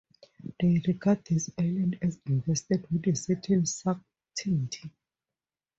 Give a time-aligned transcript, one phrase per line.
[0.59, 4.89] They regard these islands as invested with a certain sanctity.